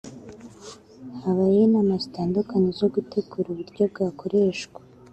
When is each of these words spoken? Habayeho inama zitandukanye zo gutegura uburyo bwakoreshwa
Habayeho 1.21 1.65
inama 1.67 1.93
zitandukanye 2.03 2.69
zo 2.79 2.87
gutegura 2.93 3.45
uburyo 3.49 3.83
bwakoreshwa 3.91 4.79